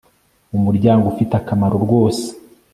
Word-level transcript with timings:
umuryango 0.57 1.03
ufite 1.11 1.33
akamaro 1.39 1.75
rwose 1.85 2.25